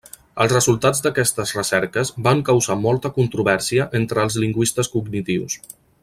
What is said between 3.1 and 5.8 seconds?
controvèrsia entre els lingüistes cognitius.